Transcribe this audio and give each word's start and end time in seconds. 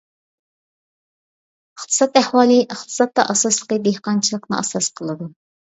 ئىقتىساد 1.79 2.19
ئەھۋالى 2.21 2.57
ئىقتىسادتا 2.63 3.29
ئاساسلىقى 3.35 3.81
دېھقانچىلىقنى 3.89 4.61
ئاساس 4.63 4.93
قىلىدۇ. 5.03 5.33